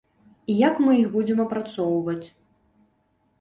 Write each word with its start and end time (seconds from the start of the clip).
Як 0.67 0.79
мы 0.85 0.95
іх 1.01 1.11
будзем 1.17 1.43
апрацоўваць? 1.45 2.27